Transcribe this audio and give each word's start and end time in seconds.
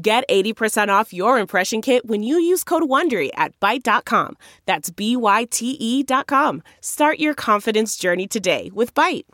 Get 0.00 0.22
80% 0.28 0.90
off 0.90 1.12
your 1.12 1.40
impression 1.40 1.82
kit 1.82 2.06
when 2.06 2.22
you 2.22 2.38
use 2.38 2.62
code 2.62 2.84
WONDERY 2.84 3.30
at 3.34 3.58
Byte.com. 3.58 4.36
That's 4.64 4.90
B-Y-T-E 4.90 6.04
dot 6.04 6.28
com. 6.28 6.62
Start 6.80 7.18
your 7.18 7.34
confidence 7.34 7.96
journey 7.96 8.28
today 8.28 8.70
with 8.72 8.94
Byte. 8.94 9.24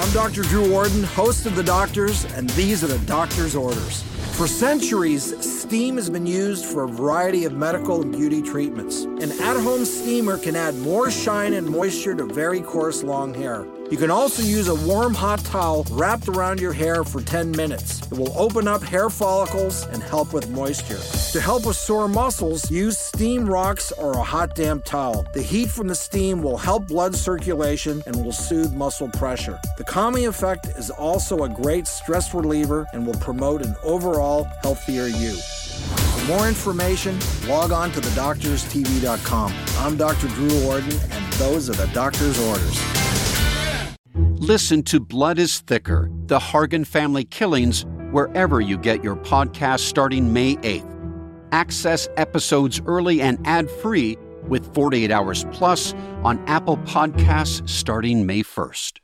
I'm 0.00 0.12
Dr. 0.12 0.42
Drew 0.42 0.74
Ordon, 0.74 1.04
host 1.04 1.46
of 1.46 1.54
The 1.54 1.62
Doctors, 1.62 2.24
and 2.34 2.50
these 2.50 2.82
are 2.82 2.88
the 2.88 2.98
doctor's 3.06 3.54
orders. 3.54 4.02
For 4.36 4.48
centuries, 4.48 5.32
steam 5.46 5.94
has 5.94 6.10
been 6.10 6.26
used 6.26 6.64
for 6.64 6.82
a 6.82 6.88
variety 6.88 7.44
of 7.44 7.52
medical 7.52 8.02
and 8.02 8.10
beauty 8.10 8.42
treatments. 8.42 9.04
An 9.04 9.30
at 9.30 9.56
home 9.62 9.84
steamer 9.84 10.38
can 10.38 10.56
add 10.56 10.74
more 10.78 11.08
shine 11.08 11.52
and 11.52 11.64
moisture 11.68 12.16
to 12.16 12.24
very 12.24 12.60
coarse 12.60 13.04
long 13.04 13.32
hair. 13.32 13.64
You 13.90 13.98
can 13.98 14.10
also 14.10 14.42
use 14.42 14.66
a 14.66 14.74
warm 14.74 15.14
hot 15.14 15.38
towel 15.44 15.86
wrapped 15.90 16.26
around 16.26 16.58
your 16.58 16.72
hair 16.72 17.04
for 17.04 17.20
10 17.20 17.52
minutes. 17.52 18.00
It 18.10 18.18
will 18.18 18.36
open 18.36 18.66
up 18.66 18.82
hair 18.82 19.08
follicles 19.08 19.86
and 19.86 20.02
help 20.02 20.32
with 20.32 20.48
moisture. 20.48 20.98
To 21.32 21.40
help 21.40 21.66
with 21.66 21.76
sore 21.76 22.08
muscles, 22.08 22.70
use 22.70 22.98
steam 22.98 23.46
rocks 23.46 23.92
or 23.92 24.12
a 24.12 24.22
hot 24.22 24.54
damp 24.54 24.84
towel. 24.84 25.26
The 25.34 25.42
heat 25.42 25.68
from 25.68 25.86
the 25.86 25.94
steam 25.94 26.42
will 26.42 26.56
help 26.56 26.88
blood 26.88 27.14
circulation 27.14 28.02
and 28.06 28.24
will 28.24 28.32
soothe 28.32 28.72
muscle 28.72 29.10
pressure. 29.10 29.60
The 29.76 29.84
calming 29.84 30.26
effect 30.26 30.66
is 30.66 30.90
also 30.90 31.44
a 31.44 31.48
great 31.48 31.86
stress 31.86 32.32
reliever 32.32 32.86
and 32.94 33.06
will 33.06 33.20
promote 33.20 33.62
an 33.62 33.76
overall 33.82 34.23
healthier 34.62 35.06
you. 35.06 35.32
For 35.32 36.26
more 36.26 36.48
information, 36.48 37.18
log 37.46 37.72
on 37.72 37.92
to 37.92 38.00
thedoctorstv.com. 38.00 39.52
I'm 39.78 39.96
Dr. 39.96 40.28
Drew 40.28 40.66
Ordon, 40.66 40.98
and 41.10 41.32
those 41.34 41.68
are 41.68 41.74
the 41.74 41.92
doctor's 41.92 42.38
orders. 42.48 42.80
Listen 44.40 44.82
to 44.84 45.00
Blood 45.00 45.38
is 45.38 45.60
Thicker 45.60 46.10
The 46.26 46.38
Hargan 46.38 46.86
Family 46.86 47.24
Killings 47.24 47.84
wherever 48.12 48.60
you 48.60 48.78
get 48.78 49.02
your 49.02 49.16
podcast 49.16 49.80
starting 49.80 50.32
May 50.32 50.56
8th. 50.56 50.90
Access 51.52 52.08
episodes 52.16 52.80
early 52.86 53.20
and 53.20 53.38
ad 53.46 53.70
free 53.70 54.16
with 54.48 54.72
48 54.74 55.10
Hours 55.10 55.44
Plus 55.52 55.94
on 56.22 56.42
Apple 56.46 56.76
Podcasts 56.78 57.68
starting 57.68 58.24
May 58.26 58.42
1st. 58.42 59.00